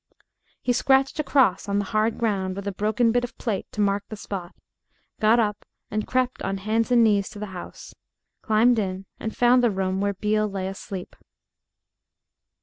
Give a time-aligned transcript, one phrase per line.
[0.63, 3.67] He scratched a cross on the hard ground with a broken bit of a plate
[3.71, 4.55] to mark the spot,
[5.19, 7.93] got up and crept on hands and knees to the house,
[8.41, 11.15] climbed in and found the room where Beale lay asleep.